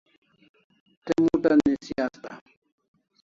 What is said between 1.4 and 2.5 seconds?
nisi asta